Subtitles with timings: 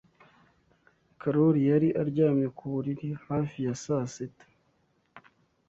[1.21, 4.45] Karoli yari aryamye ku buriri hafi ya saa sita.